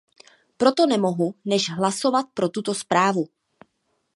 [0.57, 3.25] Proto nemohu než hlasovat pro tuto zprávu.